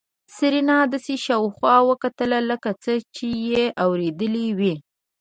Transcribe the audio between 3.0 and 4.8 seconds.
چې يې اورېدلي وي.